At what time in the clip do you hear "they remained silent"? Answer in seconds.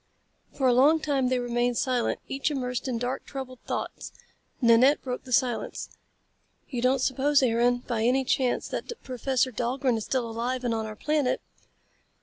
1.27-2.19